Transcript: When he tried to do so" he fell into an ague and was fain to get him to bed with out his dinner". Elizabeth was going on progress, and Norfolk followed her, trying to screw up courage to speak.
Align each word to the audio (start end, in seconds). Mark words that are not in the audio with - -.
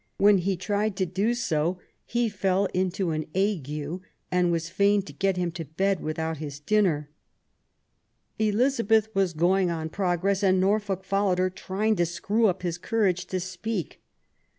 When 0.17 0.39
he 0.39 0.57
tried 0.57 0.95
to 0.95 1.05
do 1.05 1.35
so" 1.35 1.77
he 2.07 2.27
fell 2.27 2.65
into 2.73 3.11
an 3.11 3.27
ague 3.35 4.01
and 4.31 4.51
was 4.51 4.67
fain 4.67 5.03
to 5.03 5.13
get 5.13 5.37
him 5.37 5.51
to 5.51 5.65
bed 5.65 5.99
with 5.99 6.17
out 6.17 6.37
his 6.37 6.59
dinner". 6.59 7.11
Elizabeth 8.39 9.13
was 9.13 9.33
going 9.33 9.69
on 9.69 9.89
progress, 9.89 10.41
and 10.41 10.59
Norfolk 10.59 11.03
followed 11.03 11.37
her, 11.37 11.51
trying 11.51 11.95
to 11.97 12.07
screw 12.07 12.47
up 12.47 12.63
courage 12.81 13.27
to 13.27 13.39
speak. 13.39 14.01